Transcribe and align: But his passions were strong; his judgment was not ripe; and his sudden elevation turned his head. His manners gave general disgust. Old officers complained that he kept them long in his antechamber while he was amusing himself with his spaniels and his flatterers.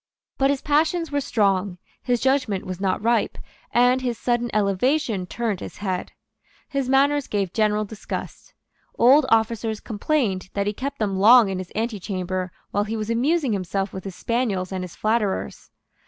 But 0.39 0.49
his 0.49 0.63
passions 0.63 1.11
were 1.11 1.21
strong; 1.21 1.77
his 2.01 2.19
judgment 2.19 2.65
was 2.65 2.81
not 2.81 3.03
ripe; 3.03 3.37
and 3.71 4.01
his 4.01 4.17
sudden 4.17 4.49
elevation 4.51 5.27
turned 5.27 5.59
his 5.59 5.77
head. 5.77 6.11
His 6.67 6.89
manners 6.89 7.27
gave 7.27 7.53
general 7.53 7.85
disgust. 7.85 8.55
Old 8.97 9.27
officers 9.29 9.79
complained 9.79 10.49
that 10.55 10.65
he 10.65 10.73
kept 10.73 10.97
them 10.97 11.19
long 11.19 11.49
in 11.49 11.59
his 11.59 11.71
antechamber 11.75 12.51
while 12.71 12.85
he 12.85 12.97
was 12.97 13.11
amusing 13.11 13.53
himself 13.53 13.93
with 13.93 14.03
his 14.03 14.15
spaniels 14.15 14.71
and 14.71 14.83
his 14.83 14.95
flatterers. 14.95 15.69